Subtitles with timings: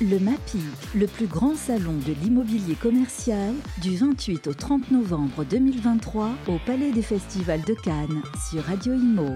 [0.00, 0.60] Le MAPI,
[0.94, 6.92] le plus grand salon de l'immobilier commercial, du 28 au 30 novembre 2023 au Palais
[6.92, 9.26] des Festivals de Cannes sur Radio Imo.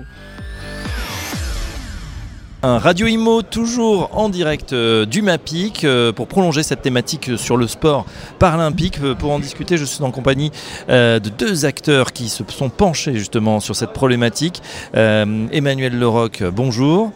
[2.63, 7.57] Un Radio Imo toujours en direct euh, du MAPIC euh, pour prolonger cette thématique sur
[7.57, 8.07] le sport
[8.39, 9.01] paralympique.
[9.03, 10.53] Euh, pour en discuter, je suis en compagnie
[10.89, 14.63] de deux acteurs qui se sont penchés justement sur cette problématique.
[14.95, 17.11] Emmanuel Leroc, bonjour.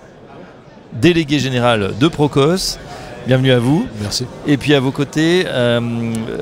[0.94, 2.78] Délégué général de Procos
[3.26, 3.88] Bienvenue à vous.
[4.00, 4.24] Merci.
[4.46, 5.80] Et puis à vos côtés, euh,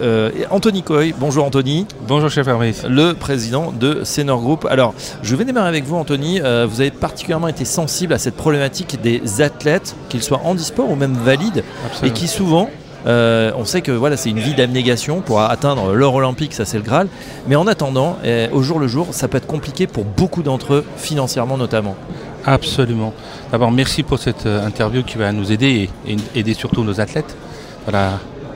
[0.02, 1.14] euh, Anthony Coy.
[1.18, 1.86] Bonjour Anthony.
[2.06, 2.84] Bonjour chef Hermès.
[2.86, 4.66] Le président de Senior Group.
[4.68, 4.92] Alors,
[5.22, 6.42] je vais démarrer avec vous Anthony.
[6.42, 10.94] Euh, vous avez particulièrement été sensible à cette problématique des athlètes, qu'ils soient handisport ou
[10.94, 11.64] même valides,
[12.02, 12.68] et qui souvent
[13.06, 16.82] on sait que voilà, c'est une vie d'abnégation pour atteindre l'or olympique, ça c'est le
[16.82, 17.08] Graal.
[17.48, 18.18] Mais en attendant,
[18.52, 21.96] au jour le jour, ça peut être compliqué pour beaucoup d'entre eux, financièrement notamment.
[22.46, 23.14] Absolument.
[23.50, 27.34] D'abord, merci pour cette euh, interview qui va nous aider et, aider surtout nos athlètes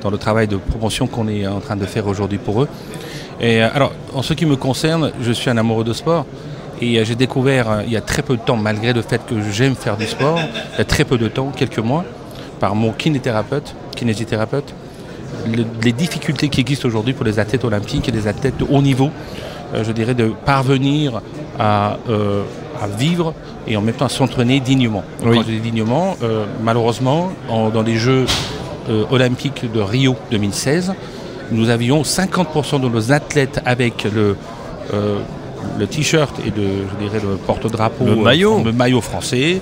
[0.02, 2.68] dans le travail de promotion qu'on est en train de faire aujourd'hui pour eux.
[3.40, 6.26] Et euh, alors, en ce qui me concerne, je suis un amoureux de sport.
[6.82, 9.36] Et euh, j'ai découvert il y a très peu de temps, malgré le fait que
[9.50, 10.38] j'aime faire du sport,
[10.74, 12.04] il y a très peu de temps, quelques mois,
[12.60, 14.74] par mon kinésithérapeute, kinésithérapeute
[15.82, 19.10] les difficultés qui existent aujourd'hui pour les athlètes olympiques et les athlètes de haut niveau,
[19.72, 21.22] je dirais, de parvenir
[21.58, 21.96] à
[22.80, 23.34] à vivre
[23.66, 25.04] et en même temps à s'entraîner dignement.
[25.22, 28.26] Quand je dis dignement, euh, malheureusement, dans les Jeux
[28.88, 30.94] euh, olympiques de Rio 2016,
[31.50, 34.36] nous avions 50% de nos athlètes avec le,
[34.94, 35.18] euh,
[35.78, 39.60] le t-shirt et de, je dirais, le porte-drapeau, le maillot, le maillot français,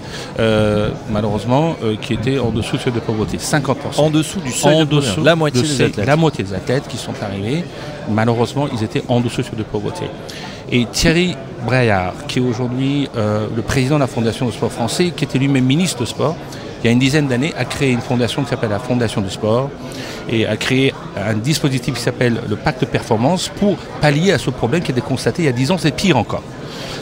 [1.10, 3.36] malheureusement, qui était en dessous du seuil de pauvreté.
[3.38, 3.74] 50%.
[3.98, 5.22] En dessous du seuil de pauvreté.
[5.22, 6.06] La moitié des athlètes.
[6.06, 7.64] La moitié des athlètes qui sont arrivés,
[8.08, 10.06] malheureusement, ils étaient en dessous du seuil de pauvreté.
[10.70, 15.12] Et Thierry Braillard, qui est aujourd'hui euh, le président de la Fondation du sport français,
[15.14, 16.36] qui était lui-même ministre de sport,
[16.82, 19.30] il y a une dizaine d'années, a créé une fondation qui s'appelle la Fondation du
[19.30, 19.70] sport
[20.28, 24.50] et a créé un dispositif qui s'appelle le pacte de performance pour pallier à ce
[24.50, 26.42] problème qui été constaté il y a dix ans, c'est pire encore.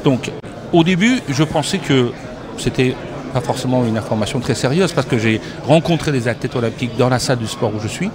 [0.05, 0.31] Donc,
[0.73, 2.13] au début, je pensais que
[2.59, 2.95] c'était
[3.33, 7.19] pas forcément une information très sérieuse parce que j'ai rencontré des athlètes olympiques dans la
[7.19, 8.11] salle du sport où je suis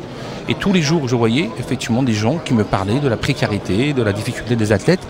[0.49, 3.93] et tous les jours, je voyais effectivement des gens qui me parlaient de la précarité,
[3.93, 5.05] de la difficulté des athlètes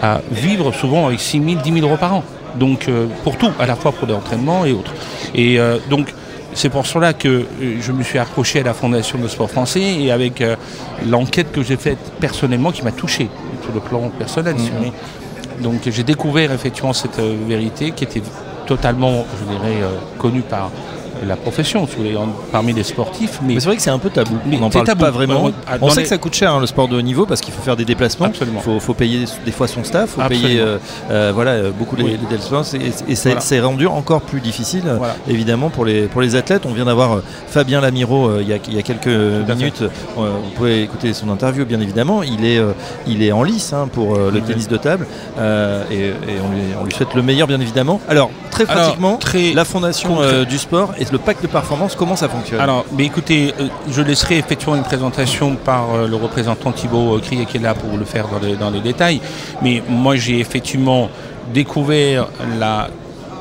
[0.00, 2.24] à vivre souvent avec 6 000, 10 000 euros par an.
[2.54, 4.92] Donc euh, pour tout, à la fois pour des entraînements et autres.
[5.34, 6.14] Et euh, donc
[6.54, 7.44] c'est pour cela que euh,
[7.80, 10.42] je me suis approché à la Fondation de sport français et avec
[11.04, 13.28] l'enquête que j'ai faite personnellement qui m'a touché
[13.62, 14.54] sur le plan personnel.
[14.54, 15.62] Mhm.
[15.62, 18.22] Donc j'ai découvert effectivement cette vérité qui était
[18.66, 19.80] totalement, je dirais,
[20.18, 20.70] connue par
[21.26, 21.86] la profession,
[22.52, 23.40] parmi les sportifs.
[23.42, 24.36] Mais, c'est vrai que c'est un peu tabou.
[24.52, 25.50] on n'en parle pas vraiment.
[25.80, 27.62] on sait que ça coûte cher hein, le sport de haut niveau parce qu'il faut
[27.62, 28.28] faire des déplacements.
[28.30, 30.78] Il faut, payer des fois son staff, il faut payer euh,
[31.10, 32.62] euh, voilà, euh, beaucoup les, déplacements.
[33.08, 34.84] Et, c'est rendu encore plus difficile,
[35.28, 36.66] évidemment, pour les, pour les athlètes.
[36.66, 39.82] On vient d'avoir Fabien Lamiro il, y a, quelques minutes.
[40.16, 42.22] vous pouvez écouter son interview, bien évidemment.
[42.22, 42.60] Il est,
[43.06, 45.06] il est en lice hein, pour le tennis de table
[45.38, 46.12] et,
[46.80, 48.00] on, lui, souhaite le meilleur, bien évidemment.
[48.08, 48.30] Alors,
[48.64, 49.18] très pratiquement,
[49.54, 52.60] la fondation du sport le pacte de performance, comment ça fonctionne?
[52.60, 57.46] Alors, mais écoutez, euh, je laisserai effectivement une présentation par euh, le représentant Thibaut Crier
[57.46, 58.26] qui est là pour le faire
[58.60, 59.20] dans les, détails.
[59.62, 61.08] Mais moi, j'ai effectivement
[61.54, 62.28] découvert
[62.58, 62.88] la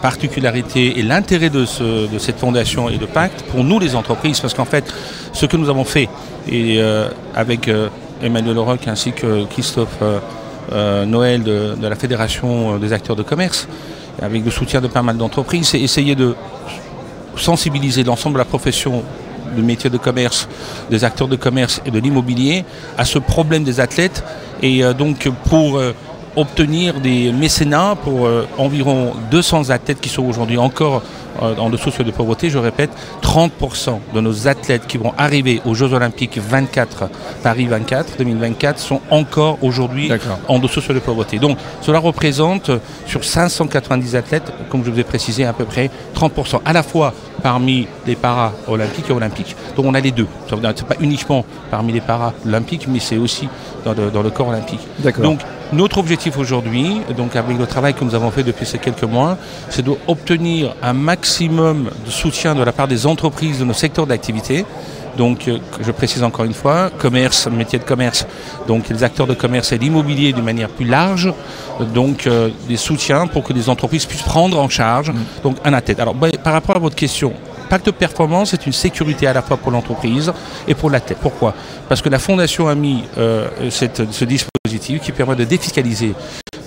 [0.01, 4.65] particularité et l'intérêt de, cette fondation et de pacte pour nous les entreprises, parce qu'en
[4.65, 4.85] fait,
[5.33, 6.07] ce que nous avons fait,
[6.47, 7.69] et euh, avec
[8.21, 9.99] Emmanuel Roch ainsi que Christophe
[10.71, 13.67] Noël de, de, la Fédération des acteurs de commerce,
[14.21, 16.35] avec le soutien de pas mal d'entreprises, c'est essayer de
[17.37, 19.03] sensibiliser l'ensemble de la profession
[19.55, 20.47] du métier de commerce,
[20.89, 22.65] des acteurs de commerce et de l'immobilier
[22.97, 24.23] à ce problème des athlètes.
[24.61, 25.93] Et euh, donc pour euh,
[26.35, 31.01] obtenir des mécénats pour euh, environ 200 athlètes qui sont aujourd'hui encore
[31.41, 32.91] en dessous de pauvreté, je répète,
[33.21, 37.09] 30% de nos athlètes qui vont arriver aux Jeux Olympiques 24,
[37.43, 40.09] Paris 24, 2024, sont encore aujourd'hui
[40.47, 41.39] en dessous de pauvreté.
[41.39, 42.71] Donc cela représente
[43.05, 47.13] sur 590 athlètes, comme je vous ai précisé, à peu près 30%, à la fois
[47.41, 49.55] parmi les para-olympiques et olympiques.
[49.75, 50.27] Donc on a les deux.
[50.49, 53.47] Ce n'est pas uniquement parmi les para-olympiques, mais c'est aussi
[53.83, 54.79] dans le, corps olympique.
[55.21, 55.39] Donc
[55.73, 59.37] notre objectif aujourd'hui, donc avec le travail que nous avons fait depuis ces quelques mois,
[59.69, 64.65] c'est d'obtenir un maximum de soutien de la part des entreprises de nos secteurs d'activité.
[65.17, 68.27] Donc, euh, je précise encore une fois, commerce, métier de commerce,
[68.67, 71.33] donc les acteurs de commerce et l'immobilier d'une manière plus large,
[71.93, 75.15] donc euh, des soutiens pour que les entreprises puissent prendre en charge mm.
[75.43, 75.99] donc un tête.
[75.99, 77.33] Alors, bah, par rapport à votre question,
[77.69, 80.31] Pacte de performance est une sécurité à la fois pour l'entreprise
[80.67, 81.17] et pour la tête.
[81.21, 81.53] Pourquoi?
[81.89, 86.13] Parce que la Fondation a mis euh, ce dispositif qui permet de défiscaliser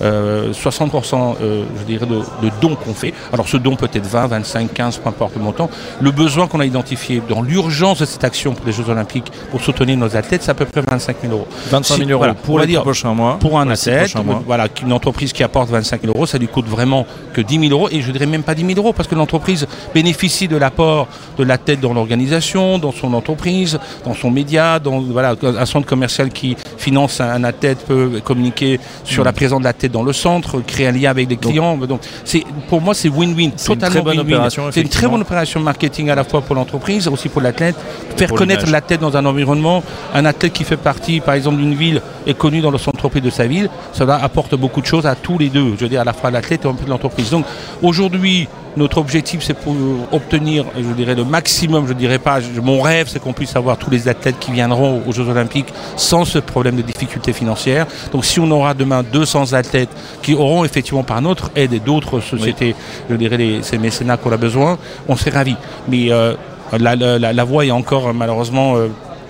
[0.01, 2.21] 60% je dirais de,
[2.61, 3.13] dons qu'on fait.
[3.33, 5.69] Alors ce don peut être 20, 25, 15, peu importe le montant.
[6.01, 9.61] Le besoin qu'on a identifié dans l'urgence de cette action pour les Jeux Olympiques pour
[9.61, 11.47] soutenir nos athlètes, c'est à peu près 25 000 euros.
[11.69, 13.37] 25 000 euros pour les dire, prochains mois.
[13.39, 14.13] Pour un athlète,
[14.45, 17.71] voilà, une entreprise qui apporte 25 000 euros, ça lui coûte vraiment que 10 000
[17.71, 21.07] euros et je dirais même pas 10 000 euros parce que l'entreprise bénéficie de l'apport
[21.37, 25.87] de la tête dans l'organisation, dans son entreprise, dans son média, dans voilà, un centre
[25.87, 30.61] commercial qui finance un, athlète peut communiquer sur la présence de la dans le centre,
[30.61, 31.77] créer un lien avec les clients.
[31.77, 34.49] Donc, c'est pour moi c'est win-win, totalement win-win.
[34.71, 37.75] C'est une très bonne opération marketing à la fois pour l'entreprise, aussi pour l'athlète,
[38.15, 39.83] faire connaître la tête dans un environnement.
[40.13, 43.29] Un athlète qui fait partie, par exemple, d'une ville est connu dans son entreprise de
[43.29, 46.05] sa ville, cela apporte beaucoup de choses à tous les deux, je veux dire à
[46.05, 47.29] la fois l'athlète et de l'entreprise.
[47.29, 47.45] Donc
[47.81, 48.47] aujourd'hui,
[48.79, 49.75] notre objectif, c'est pour
[50.11, 53.89] obtenir, je dirais, le maximum, je dirais pas, mon rêve, c'est qu'on puisse avoir tous
[53.89, 57.85] les athlètes qui viendront aux Jeux Olympiques sans ce problème de difficulté financière.
[58.11, 59.89] Donc si on aura demain 200 athlètes
[60.23, 62.75] qui auront effectivement par notre aide et d'autres sociétés,
[63.09, 64.77] je dirais, les, ces mécénats qu'on a besoin,
[65.07, 65.57] on serait ravis.
[65.87, 66.33] Mais euh,
[66.77, 68.87] la, voie est encore malheureusement euh,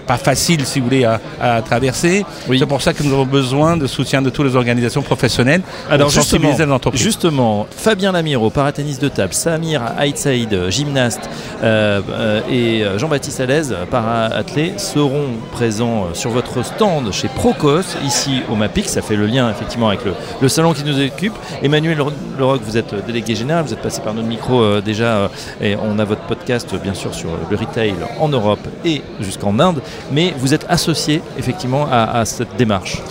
[0.10, 2.26] pas facile, si vous voulez, à, traverser.
[2.48, 5.62] C'est pour ça que nous avons besoin de soutien de toutes les organisations professionnelles.
[5.88, 6.50] Alors justement,
[6.94, 11.30] justement, Fabien Lamiro, paraténiste de table, Samir Aïtsaïd, gymnaste,
[11.62, 18.56] euh, euh, et Jean-Baptiste Alez, para-athlé, seront présents sur votre stand chez Procos, ici au
[18.56, 18.90] MAPIC.
[18.90, 20.00] Ça fait le lien effectivement avec
[20.42, 21.34] le, salon qui nous occupe.
[21.62, 22.00] Emmanuel
[22.40, 25.30] Leroc, vous êtes délégué général, vous êtes passé par notre micro euh, déjà,
[25.62, 29.82] et on a votre podcast bien sûr sur le retail en Europe et jusqu'en Inde
[30.12, 33.02] mais vous êtes associé effectivement à, cette démarche.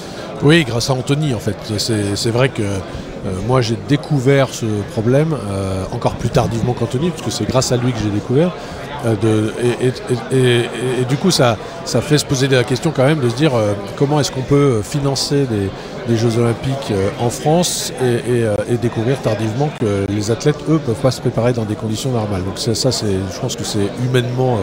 [0.42, 1.56] Oui, grâce à Anthony en fait.
[1.78, 7.22] C'est vrai que euh, moi j'ai découvert ce problème euh, encore plus tardivement qu'Anthony, parce
[7.22, 8.52] que c'est grâce à lui que j'ai découvert.
[9.06, 9.50] Euh,
[10.32, 13.52] et, du coup, ça, fait se poser la question quand même de se dire
[13.96, 15.46] comment est-ce qu'on peut financer
[16.08, 21.20] des, Jeux Olympiques en France et, découvrir tardivement que les athlètes, eux, peuvent pas se
[21.20, 22.42] préparer dans des conditions normales.
[22.42, 24.58] Donc ça je pense que c'est humainement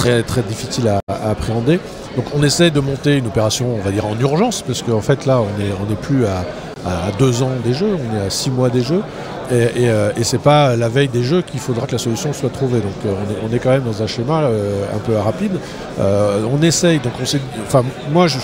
[0.00, 1.78] très, très difficile à, appréhender.
[2.16, 5.26] Donc on essaie de monter une opération, on va dire en urgence, parce qu'en fait
[5.26, 6.44] là on n'est on est plus à,
[7.18, 9.02] deux ans des jeux, on est à six mois des jeux.
[9.52, 12.50] Et, euh, et, c'est pas la veille des jeux qu'il faudra que la solution soit
[12.50, 12.78] trouvée.
[12.78, 13.12] Donc euh,
[13.44, 15.50] on, est, quand même dans un schéma euh, un peu rapide.
[15.98, 18.38] on essaye, donc on sait, enfin moi je,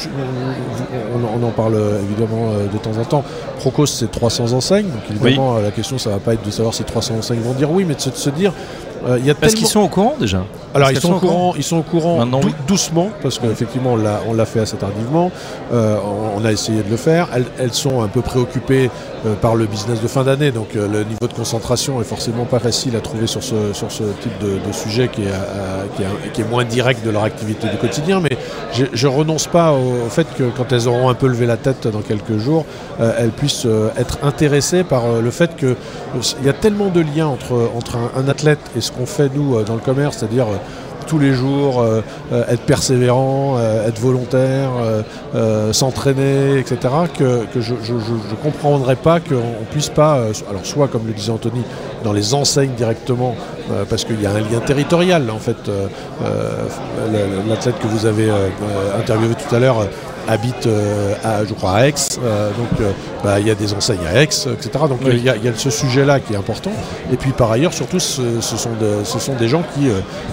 [1.14, 3.24] on, on, en parle évidemment de temps en temps.
[3.60, 6.82] Procos c'est 300 enseignes, donc évidemment la question ça va pas être de savoir si
[6.82, 8.52] 300 enseignes vont dire oui, mais de se dire
[9.04, 10.44] euh, y a parce qu'ils sont au courant déjà.
[10.74, 12.26] Alors ils sont, au courant, ils sont au courant
[12.66, 13.96] doucement, parce qu'effectivement
[14.28, 15.30] on l'a fait assez tardivement,
[15.72, 15.96] euh,
[16.36, 17.28] on, a essayé de le faire.
[17.58, 18.90] Elles, sont un peu préoccupées
[19.24, 22.58] euh, par le business de fin d'année, donc le niveau de concentration est forcément pas
[22.58, 26.64] facile à trouver sur ce, sur ce type de, sujet qui est, qui, est, moins
[26.64, 28.20] direct de leur activité du quotidien.
[28.20, 28.36] Mais
[28.72, 31.86] je, ne renonce pas au, fait que quand elles auront un peu levé la tête
[31.86, 32.66] dans quelques jours,
[32.98, 33.66] elles puissent
[33.98, 35.76] être intéressées par le fait qu'il
[36.44, 39.56] y a tellement de liens entre, entre un, un athlète et ce qu'on fait nous
[39.56, 40.56] euh, dans le commerce, c'est-à-dire euh,
[41.06, 42.00] tous les jours, euh,
[42.32, 44.70] être persévérant, être volontaire,
[45.70, 46.78] s'entraîner, etc.,
[47.16, 50.14] que, je ne comprendrais pas qu'on puisse pas,
[50.50, 51.62] alors soit comme le disait Anthony,
[52.06, 53.34] dans les enseignes directement,
[53.90, 55.56] parce qu'il y a un lien territorial, en fait,
[57.48, 58.30] l'athlète que vous avez
[58.96, 59.88] interviewé tout à l'heure
[60.28, 61.94] habite euh, à, je crois, à Aix.
[62.22, 62.92] Euh, donc euh,
[63.22, 64.70] bah, il y a des enseignes à Aix, etc.
[64.88, 66.72] Donc il y, a ce sujet-là qui est important.
[67.12, 68.70] Et puis par ailleurs, surtout, ce, sont,
[69.04, 69.88] ce sont, des gens qui,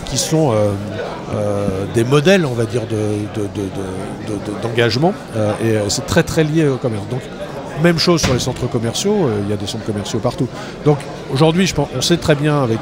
[0.06, 0.54] qui sont
[1.94, 2.82] des modèles, on va dire,
[4.62, 5.14] d'engagement.
[5.64, 7.08] et c'est très très lié au commerce.
[7.10, 7.22] Donc
[7.82, 10.48] même chose sur les centres commerciaux, il y a des centres commerciaux partout.
[10.86, 10.98] Donc
[11.32, 12.82] aujourd'hui, on sait très bien avec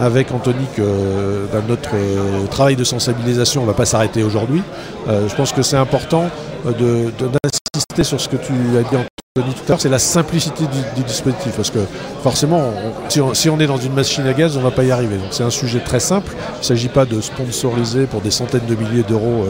[0.00, 4.62] avec Anthony que ben, notre euh, travail de sensibilisation ne va pas s'arrêter aujourd'hui.
[5.08, 6.26] Euh, je pense que c'est important
[6.66, 10.64] euh, d'insister sur ce que tu as dit Anthony tout à l'heure, c'est la simplicité
[10.96, 11.52] du, dispositif.
[11.56, 11.80] Parce que
[12.22, 12.72] forcément,
[13.08, 15.16] si, on, est dans une machine à gaz, on ne va pas y arriver.
[15.18, 16.32] Donc c'est un sujet très simple.
[16.54, 19.44] Il ne s'agit pas de sponsoriser pour des centaines de milliers d'euros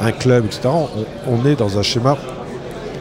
[0.00, 0.68] un club, etc.
[1.26, 2.16] On, est dans un schéma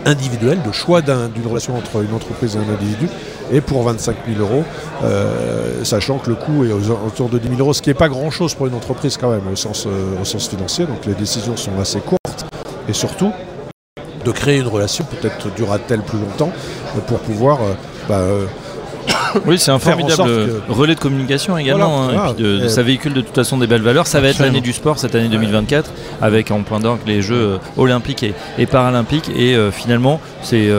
[0.05, 3.09] individuel de choix d'une relation entre une entreprise et un individu
[3.51, 4.63] et pour 25 000 euros,
[5.03, 8.09] euh, sachant que le coût est autour de 10 000 euros, ce qui n'est pas
[8.09, 11.57] grand-chose pour une entreprise quand même au sens, euh, au sens financier, donc les décisions
[11.57, 12.45] sont assez courtes,
[12.87, 13.31] et surtout
[14.23, 16.51] de créer une relation, peut-être durera-t-elle plus longtemps,
[17.07, 17.61] pour pouvoir...
[17.61, 17.73] Euh,
[18.07, 18.21] bah,
[19.45, 22.09] oui, c'est un formidable relais de communication également.
[22.09, 24.07] Hein, de, ça véhicule de toute façon des belles valeurs.
[24.07, 25.91] Ça va être l'année du sport cette année 2024,
[26.21, 28.25] avec en point d'orgue les Jeux olympiques
[28.57, 29.29] et, paralympiques.
[29.35, 30.69] Et finalement, c'est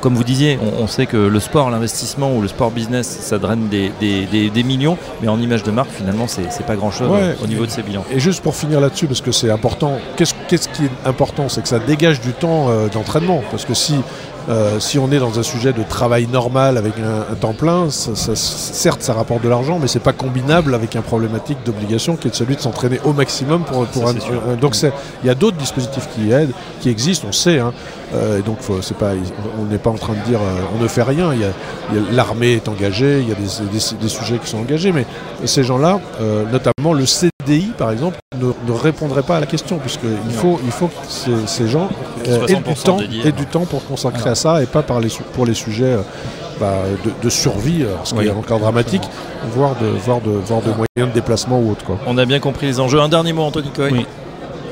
[0.00, 3.68] comme vous disiez, on, sait que le sport, l'investissement ou le sport business, ça draine
[3.68, 7.10] des, millions, mais en image de marque, finalement, c'est pas grand chose
[7.42, 8.04] au niveau de ces bilans.
[8.10, 11.48] Et juste pour finir là-dessus, parce que c'est important, qu'est-ce qui est important?
[11.48, 13.42] C'est que ça dégage du temps euh, d'entraînement.
[13.50, 13.94] Parce que si
[14.78, 19.14] si on est dans un sujet de travail normal avec un, temps plein, certes ça
[19.14, 22.60] rapporte de l'argent, mais c'est pas combinable avec un problématique d'obligation qui est celui de
[22.60, 24.14] s'entraîner au maximum pour, pour un,
[24.60, 27.58] donc il y a d'autres dispositifs qui aident, qui existent, on sait.
[27.58, 27.72] Hein.
[28.38, 29.12] et donc c'est pas,
[29.60, 30.40] on n'est pas en train de dire
[30.76, 31.30] on ne fait rien.
[32.12, 35.06] L'armée est engagée, il y a des, sujets qui sont engagés, mais
[35.44, 36.00] ces gens-là,
[36.50, 37.06] notamment le
[37.76, 40.92] Par exemple, ne, ne répondrait pas à la question puisqu'il faut, il faut que
[41.46, 41.88] ces, gens
[42.24, 45.46] aient du temps et du temps pour consacrer à ça et pas par les, pour
[45.46, 46.02] les sujets euh,
[46.60, 46.76] bah,
[47.22, 49.02] de, survie, euh, ce qui est encore dramatique,
[49.52, 51.84] voire de, voire, de, voire de moyens de déplacement ou autre.
[51.84, 51.98] Quoi.
[52.06, 53.00] On a bien compris les enjeux.
[53.00, 54.06] Un dernier mot, Anthony Coy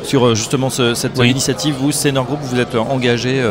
[0.04, 1.74] sur euh, justement cette initiative.
[1.80, 3.42] Vous, Senior Group, vous êtes engagé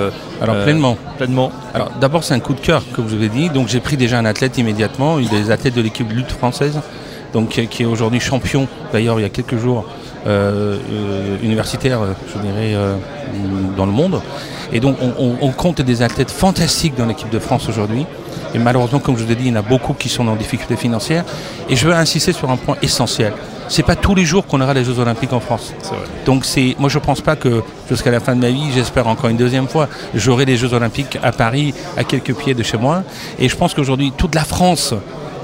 [0.41, 0.97] Alors pleinement.
[1.17, 1.51] pleinement.
[1.73, 3.49] Alors d'abord c'est un coup de cœur comme je vous ai dit.
[3.49, 6.79] Donc j'ai pris déjà un athlète immédiatement, une des athlètes de l'équipe de lutte française,
[7.33, 8.67] donc qui est aujourd'hui champion.
[8.91, 9.85] D'ailleurs il y a quelques jours
[10.27, 12.01] euh, euh, universitaire,
[12.33, 12.97] je dirais, euh,
[13.77, 14.21] dans le monde.
[14.73, 18.05] Et donc on, compte des athlètes fantastiques dans l'équipe de France aujourd'hui.
[18.53, 20.35] Et malheureusement, comme je vous ai dit, il y en a beaucoup qui sont en
[20.35, 21.23] difficulté financière.
[21.69, 23.31] Et je veux insister sur un point essentiel.
[23.69, 25.73] C'est pas tous les jours qu'on aura les Jeux Olympiques en France.
[26.25, 29.29] Donc c'est, moi je pense pas que jusqu'à la fin de ma vie, j'espère encore
[29.29, 33.03] une deuxième fois, j'aurai les Jeux Olympiques à Paris, à quelques pieds de chez moi.
[33.39, 34.93] Et je pense qu'aujourd'hui, toute la France,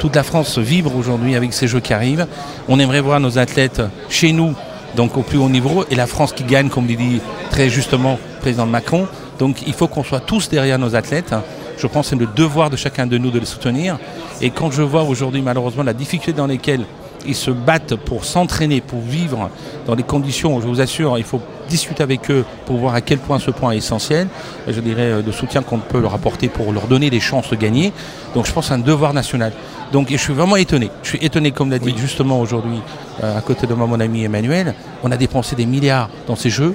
[0.03, 2.27] toute la France vibre aujourd'hui avec ces Jeux qui arrivent.
[2.67, 4.53] On aimerait voir nos athlètes chez nous
[4.97, 8.41] donc au plus haut niveau, et la France qui gagne, comme dit très justement le
[8.41, 9.07] président Macron.
[9.39, 11.33] Donc il faut qu'on soit tous derrière nos athlètes.
[11.77, 13.97] Je pense que c'est le devoir de chacun de nous de les soutenir.
[14.41, 16.83] Et quand je vois aujourd'hui malheureusement la difficulté dans lesquelles
[17.25, 19.49] ils se battent pour s'entraîner, pour vivre
[19.87, 23.19] dans des conditions, je vous assure, il faut discuter avec eux pour voir à quel
[23.19, 24.27] point ce point est essentiel.
[24.67, 27.55] Je dirais euh, de soutien qu'on peut leur apporter pour leur donner des chances de
[27.55, 27.93] gagner.
[28.35, 29.53] Donc je pense à un devoir national.
[29.93, 30.89] Donc je suis vraiment étonné.
[31.03, 32.81] Je suis étonné, comme l'a dit justement aujourd'hui,
[33.23, 34.73] euh, à côté de moi, mon ami Emmanuel,
[35.03, 36.73] on a dépensé des milliards dans ces jeux.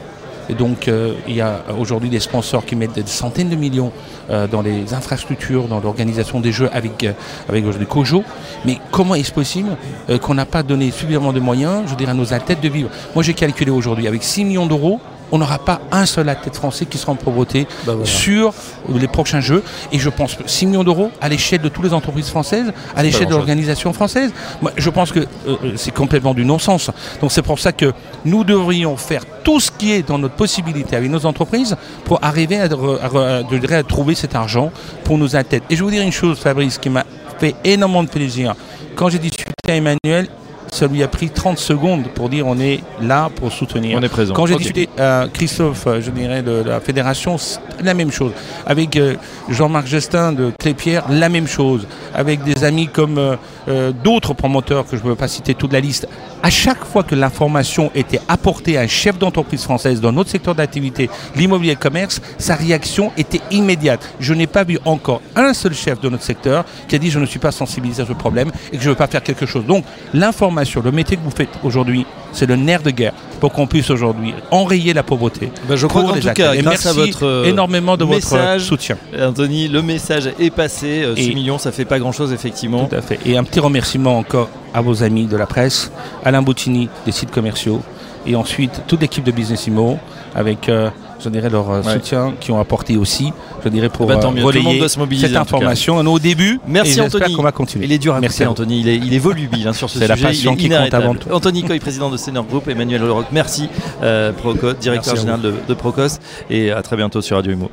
[0.48, 3.92] Et donc, euh, il y a aujourd'hui des sponsors qui mettent des centaines de millions
[4.30, 7.06] euh, dans les infrastructures, dans l'organisation des jeux avec,
[7.48, 8.22] avec aujourd'hui Kojo.
[8.64, 9.76] Mais comment est-ce possible
[10.22, 12.88] qu'on n'a pas donné suffisamment de moyens, je dirais, à nos athlètes de vivre?
[13.16, 15.00] Moi, j'ai calculé aujourd'hui, avec 6 millions d'euros,
[15.32, 18.52] on n'aura pas un seul athlète français qui sera en pauvreté bah sur
[18.88, 19.62] les prochains jeux.
[19.92, 23.26] Et je pense 6 millions d'euros à l'échelle de toutes les entreprises françaises, à l'échelle
[23.26, 24.32] de l'organisation française.
[24.62, 26.90] Moi, je pense que euh, euh, c'est complètement du non-sens.
[27.20, 27.92] Donc c'est pour ça que
[28.24, 32.60] nous devrions faire tout ce qui est dans notre possibilité avec nos entreprises pour arriver
[32.60, 34.70] à, à trouver cet argent
[35.04, 35.62] pour nos athlètes.
[35.70, 37.04] Et je vais vous dire une chose, Fabrice, qui m'a
[37.38, 38.54] fait énormément de plaisir.
[38.94, 40.28] Quand j'ai discuté à Emmanuel,
[40.72, 43.98] ça lui a pris 30 secondes pour dire on est là pour soutenir.
[43.98, 44.34] On est présent.
[44.34, 47.36] Quand j'ai discuté à Christophe, euh, je dirais, de, la fédération,
[47.82, 48.32] la même chose.
[48.66, 49.16] Avec euh,
[49.48, 51.86] Jean-Marc Gestin de Clépierre, la même chose.
[52.14, 55.80] Avec des amis comme euh, d'autres promoteurs que je ne veux pas citer toute la
[55.80, 56.06] liste.
[56.42, 60.54] À chaque fois que l'information était apportée à un chef d'entreprise française dans notre secteur
[60.54, 64.14] d'activité, l'immobilier et le commerce, sa réaction était immédiate.
[64.20, 67.18] Je n'ai pas vu encore un seul chef de notre secteur qui a dit je
[67.18, 69.46] ne suis pas sensibilisé à ce problème et que je ne veux pas faire quelque
[69.46, 69.64] chose.
[69.66, 69.84] Donc
[70.14, 73.90] l'information le métier que vous faites aujourd'hui, c'est le nerf de guerre pour qu'on puisse
[73.90, 75.50] aujourd'hui enrayer la pauvreté.
[75.68, 78.96] Ben je crois qu'en tout cas, grâce merci à votre euh, énormément de votre soutien.
[79.18, 81.04] Anthony, le message est passé.
[81.16, 82.86] 6 euh, millions, ça fait pas grand-chose effectivement.
[82.86, 83.18] Tout à fait.
[83.24, 85.90] Et un petit remerciement encore à vos amis de la presse,
[86.24, 87.82] Alain Boutini des sites commerciaux,
[88.26, 89.98] et ensuite toute l'équipe de Business Imo
[90.34, 90.90] avec euh,
[91.22, 93.32] je dirais, leur euh, soutien qui ont apporté aussi,
[93.64, 95.96] je dirais, pour bah, euh, relayer cette information.
[95.96, 96.60] On est au début.
[96.66, 97.34] Merci Anthony.
[97.34, 97.86] qu'on va continuer.
[97.86, 98.80] Il est dur à Merci Anthony.
[98.80, 100.06] Il est, il est volubile hein, sur ce sujet.
[100.06, 101.28] C'est la passion qui compte avant tout.
[101.30, 103.68] Anthony Coy, président de Senior Group, Emmanuel Leroc, merci.
[104.02, 106.18] Euh, Procos, directeur général de, de, Procos.
[106.50, 107.70] Et à très bientôt sur Radio Imo.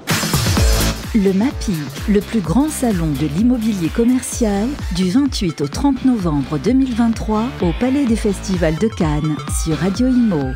[1.15, 1.73] Le MAPI,
[2.09, 8.05] le plus grand salon de l'immobilier commercial, du 28 au 30 novembre 2023 au Palais
[8.05, 10.51] des Festivals de Cannes sur Radio Imo.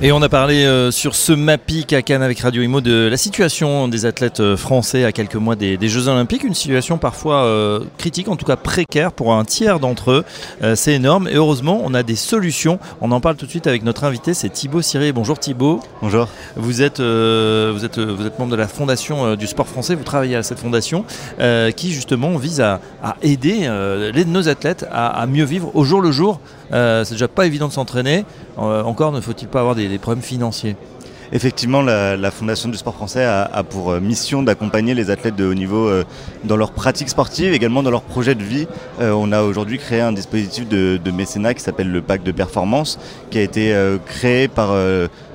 [0.00, 3.16] Et on a parlé euh, sur ce MAPIC à Cannes avec Radio Imo de la
[3.16, 7.80] situation des athlètes euh, français à quelques mois des, Jeux Olympiques, une situation parfois euh,
[7.98, 10.24] critique, en tout cas précaire pour un tiers d'entre eux.
[10.76, 12.78] c'est énorme et heureusement on a des solutions.
[13.00, 15.10] On en parle tout de suite avec notre invité, c'est Thibaut Siré.
[15.10, 15.80] Bonjour Thibaut.
[16.00, 16.28] Bonjour.
[16.54, 20.36] Vous êtes, vous êtes, vous êtes membre de la fondation du sport français, vous travaillez
[20.36, 21.04] à cette fondation
[21.76, 22.80] qui justement vise à,
[23.20, 23.68] aider
[24.28, 26.40] nos athlètes à, mieux vivre au jour le jour.
[26.70, 28.24] C'est déjà pas évident de s'entraîner.
[28.56, 30.76] encore ne faut-il pas avoir des problèmes financiers.
[31.30, 35.54] Effectivement, la, Fondation du sport français a, pour euh, mission d'accompagner les athlètes de haut
[35.54, 36.04] niveau euh,
[36.44, 38.66] dans leurs pratiques sportives, également dans leurs projets de vie.
[39.00, 42.98] Euh, on a aujourd'hui créé un dispositif de, mécénat qui s'appelle le Pacte de performance,
[43.30, 43.74] qui a été
[44.06, 44.70] créé par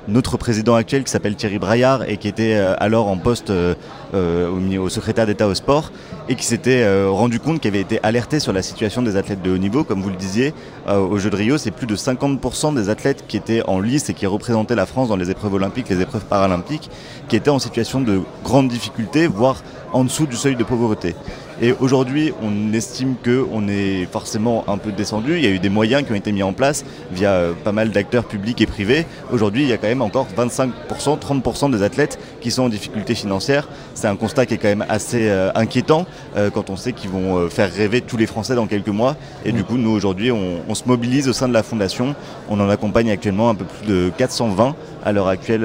[0.08, 5.26] notre président actuel qui s'appelle Thierry Braillard et qui était alors en poste au, secrétaire
[5.26, 5.92] d'État au sport
[6.28, 9.50] et qui s'était rendu compte qu'il avait été alerté sur la situation des athlètes de
[9.50, 9.84] haut niveau.
[9.84, 10.54] Comme vous le disiez,
[10.88, 14.14] au Jeux de Rio, c'est plus de 50% des athlètes qui étaient en lice et
[14.14, 16.90] qui représentaient la France dans les épreuves olympiques, les épreuves paralympiques,
[17.28, 21.14] qui étaient en situation de grande difficulté, voire en dessous du seuil de pauvreté.
[21.62, 25.36] Et aujourd'hui, on estime qu'on est forcément un peu descendu.
[25.36, 27.70] Il y a eu des moyens qui ont été mis en place via euh, pas
[27.70, 29.06] mal d'acteurs publics et privés.
[29.32, 30.72] Aujourd'hui, il y a quand même encore 25%,
[31.18, 33.68] 30% des athlètes qui sont en difficulté financière.
[33.94, 36.06] C'est un constat qui est quand même assez euh, inquiétant
[36.36, 39.16] euh, quand on sait qu'ils vont faire rêver tous les Français dans quelques mois.
[39.44, 42.16] Et du coup, nous aujourd'hui, on, se mobilise au sein de la fondation.
[42.48, 45.64] On en accompagne actuellement un peu plus de 420 à l'heure actuelle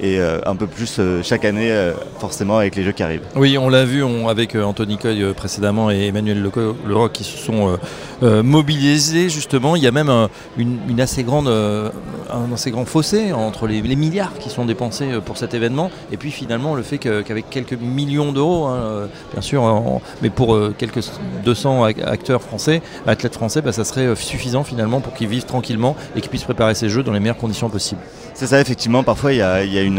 [0.00, 3.22] et euh, un peu plus euh, chaque année, euh, forcément, avec les jeux qui arrivent.
[3.36, 6.42] Oui, on l'a vu avec Anthony Coy précédemment et Emmanuel
[6.86, 7.78] Leroy qui se sont
[8.22, 9.76] mobilisés justement.
[9.76, 10.10] Il y a même
[10.56, 15.52] une, assez grande, un assez grand fossé entre les, milliards qui sont dépensés pour cet
[15.52, 20.58] événement et puis finalement le fait qu'avec quelques millions d'euros, hein, bien sûr, mais pour
[20.78, 21.04] quelques
[21.44, 26.20] 200 acteurs français, athlètes français, bah, ça serait suffisant finalement pour qu'ils vivent tranquillement et
[26.20, 28.00] qu'ils puissent préparer ces jeux dans les meilleures conditions possibles.
[28.40, 29.02] C'est ça, effectivement.
[29.02, 29.89] Parfois, il y a, une,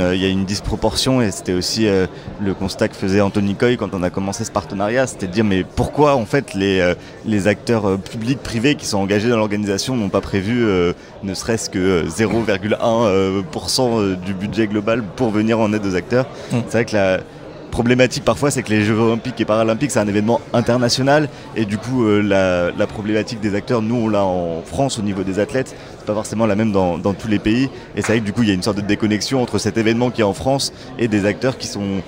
[0.45, 2.07] disproportion et c'était aussi euh,
[2.41, 5.07] le constat que faisait Anthony Coy quand on a commencé ce partenariat.
[5.07, 8.99] C'était de dire, mais pourquoi, en fait, les, euh, acteurs euh, publics, privés qui sont
[8.99, 10.65] engagés dans l'organisation n'ont pas prévu
[11.23, 16.25] ne serait-ce que 0,1% du budget global pour venir en aide aux acteurs?
[16.51, 16.57] Mm.
[16.67, 17.19] C'est vrai que la
[17.71, 21.29] problématique parfois, c'est que les Jeux olympiques et paralympiques, c'est un événement international.
[21.55, 25.23] Et du coup, euh, la, problématique des acteurs, nous, on l'a en France au niveau
[25.23, 25.75] des athlètes.
[26.05, 27.69] Pas forcément la même dans, dans tous les pays.
[27.95, 29.77] Et c'est vrai que du coup, il y a une sorte de déconnexion entre cet
[29.77, 32.01] événement qui est en France et des acteurs qui sont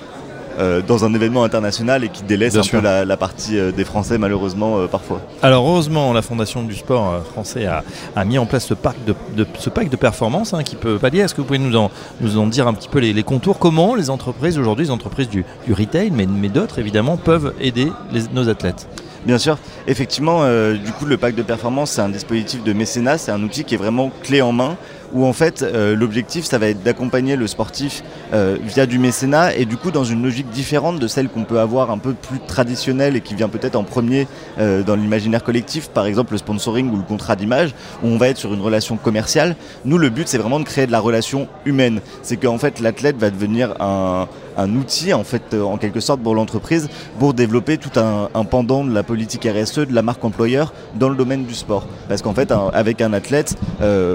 [0.59, 4.19] euh, dans un événement international et qui délaisse un peu la, partie euh, des Français
[4.19, 5.19] malheureusement euh, parfois.
[5.41, 9.15] Alors heureusement la Fondation du sport français a, mis en place ce pack de,
[9.57, 11.21] ce pack de performance hein, qui peut pallier.
[11.21, 11.89] Est-ce que vous pouvez nous en,
[12.21, 13.57] nous en dire un petit peu les, contours?
[13.57, 17.91] Comment les entreprises aujourd'hui, les entreprises du, retail, mais, mais d'autres évidemment, peuvent aider
[18.33, 18.87] nos athlètes?
[19.25, 20.41] Bien sûr, effectivement,
[20.73, 23.75] du coup, le pack de performance, c'est un dispositif de mécénat, c'est un outil qui
[23.75, 24.77] est vraiment clé en main
[25.13, 28.03] où en fait euh, l'objectif ça va être d'accompagner le sportif
[28.33, 31.59] euh, via du mécénat et du coup dans une logique différente de celle qu'on peut
[31.59, 34.27] avoir un peu plus traditionnelle et qui vient peut-être en premier
[34.59, 38.29] euh, dans l'imaginaire collectif, par exemple le sponsoring ou le contrat d'image, où on va
[38.29, 39.55] être sur une relation commerciale.
[39.85, 42.01] Nous le but c'est vraiment de créer de la relation humaine.
[42.23, 46.89] C'est qu'en fait l'athlète va devenir un, outil en fait en quelque sorte pour l'entreprise
[47.19, 51.09] pour développer tout un, un, pendant de la politique RSE de la marque employeur dans
[51.09, 51.87] le domaine du sport.
[52.07, 53.57] Parce qu'en fait avec un athlète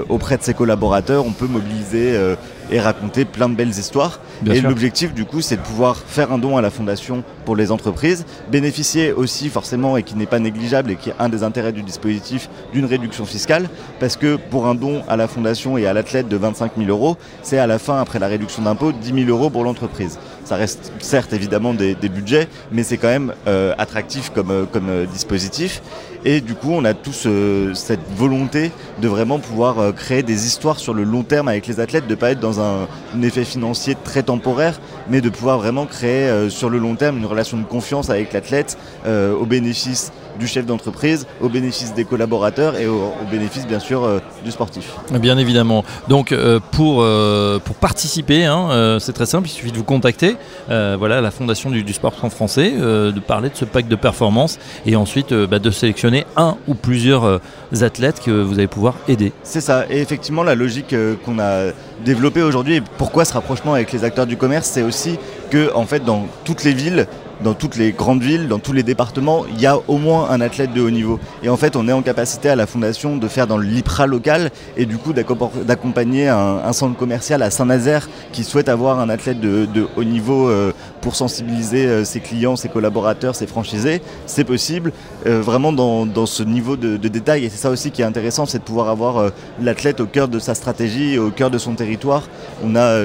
[0.09, 2.35] auprès de ses collaborateurs on peut mobiliser euh,
[2.71, 4.19] et raconter plein de belles histoires.
[4.45, 7.71] et l'objectif du coup c'est de pouvoir faire un don à la fondation pour les
[7.71, 11.71] entreprises, bénéficier aussi forcément et qui n'est pas négligeable et qui est un des intérêts
[11.71, 15.93] du dispositif d'une réduction fiscale parce que pour un don à la fondation et à
[15.93, 19.29] l'athlète de 25 000 euros, c'est à la fin après la réduction d'impôt 10 000
[19.29, 20.19] euros pour l'entreprise.
[20.49, 25.05] Ça reste certes évidemment des, budgets, mais c'est quand même euh, attractif comme, euh, euh,
[25.05, 25.83] dispositif.
[26.25, 27.27] Et du coup, on a tous
[27.75, 32.07] cette volonté de vraiment pouvoir créer des histoires sur le long terme avec les athlètes,
[32.07, 32.87] de ne pas être dans un,
[33.21, 37.57] effet financier très temporaire, mais de pouvoir vraiment créer sur le long terme une relation
[37.57, 43.13] de confiance avec l'athlète au bénéfice du chef d'entreprise, au bénéfice des collaborateurs et au,
[43.31, 44.93] bénéfice bien sûr euh, du sportif.
[45.11, 45.83] Bien évidemment.
[46.07, 50.35] Donc euh, pour, euh, pour participer, hein, c'est très simple, il suffit de vous contacter.
[50.67, 55.33] voilà, la fondation du, sport français, de parler de ce pack de performance et ensuite
[55.33, 57.41] bah, de sélectionner un ou plusieurs
[57.81, 59.31] athlètes que vous allez pouvoir aider.
[59.43, 59.85] C'est ça.
[59.89, 61.71] Et effectivement, la logique qu'on a
[62.05, 65.17] développée aujourd'hui et pourquoi ce rapprochement avec les acteurs du commerce, c'est aussi
[65.49, 67.07] que en fait dans toutes les villes
[67.43, 70.41] dans toutes les grandes villes, dans tous les départements, il y a au moins un
[70.41, 71.19] athlète de haut niveau.
[71.43, 74.51] Et en fait, on est en capacité à la fondation de faire dans LIPRA local
[74.77, 79.87] et du coup d'accompagner un, centre commercial à Saint-Nazaire qui souhaite avoir un athlète de,
[79.95, 80.71] haut niveau euh,
[81.01, 84.01] pour sensibiliser euh, ses clients, ses collaborateurs, ses franchisés.
[84.25, 84.91] C'est possible,
[85.25, 87.45] euh, vraiment dans, ce niveau de, détail.
[87.45, 90.39] Et c'est ça aussi qui est intéressant, c'est de pouvoir avoir l'athlète au cœur de
[90.39, 92.23] sa stratégie, au cœur de son territoire.
[92.63, 93.03] On a,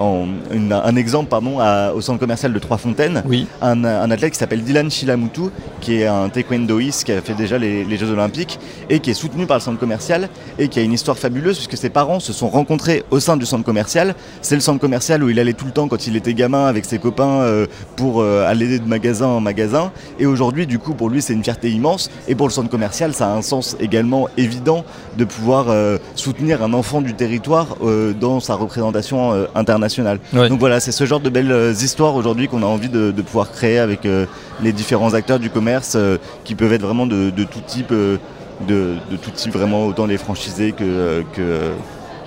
[0.00, 1.58] un exemple pardon,
[1.94, 3.46] au centre commercial de Trois-Fontaines, oui.
[3.60, 5.42] un, athlète qui s'appelle Dylan Shilamutu,
[5.80, 9.46] qui est un taekwondoïste qui a fait déjà les, Jeux Olympiques et qui est soutenu
[9.46, 10.28] par le centre commercial
[10.58, 13.46] et qui a une histoire fabuleuse puisque ses parents se sont rencontrés au sein du
[13.46, 14.14] centre commercial.
[14.40, 16.84] C'est le centre commercial où il allait tout le temps quand il était gamin avec
[16.84, 19.92] ses copains euh, pour euh, aller de magasin en magasin.
[20.18, 22.10] Et aujourd'hui, du coup, pour lui, c'est une fierté immense.
[22.28, 24.84] Et pour le centre commercial, ça a un sens également évident
[25.18, 27.76] de pouvoir euh, soutenir un enfant du territoire
[28.20, 29.81] dans sa représentation internationale
[30.32, 33.50] donc voilà, c'est ce genre de belles euh, histoires aujourd'hui qu'on a envie de, pouvoir
[33.50, 34.26] créer avec euh,
[34.62, 39.30] les différents acteurs du commerce euh, qui peuvent être vraiment de, tout type, de, tout
[39.30, 41.22] type vraiment autant les franchisés que,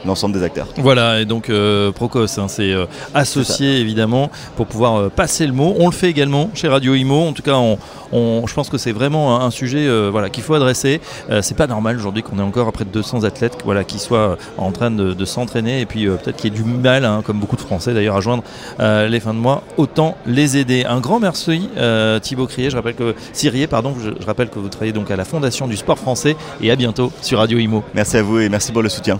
[0.06, 0.68] l'ensemble des acteurs.
[0.78, 1.52] Voilà, et donc
[1.96, 2.74] Procos, hein, c'est
[3.14, 5.76] associé évidemment pour pouvoir passer le mot.
[5.80, 7.28] On le fait également chez Radio Imo.
[7.28, 7.56] En tout cas,
[8.12, 11.02] on, je pense que c'est vraiment un, sujet voilà, qu'il faut adresser.
[11.42, 14.72] c'est pas normal aujourd'hui qu'on ait encore près de 200 athlètes voilà, qui soient en
[14.72, 17.62] train de, s'entraîner et puis peut-être qu'il y ait du mal, hein, comme beaucoup de
[17.62, 18.44] Français d'ailleurs, à joindre
[18.80, 19.64] les fins de mois.
[19.78, 20.86] Autant les aider.
[20.86, 21.70] Un grand merci
[22.22, 22.70] Thibaut Crier.
[22.70, 25.68] Je rappelle que Cyrier, pardon, je, je rappelle que vous travaillez donc à la Fondation
[25.68, 27.84] du Sport Français et à bientôt sur Radio Imo.
[27.94, 29.20] Merci à vous et merci pour le soutien.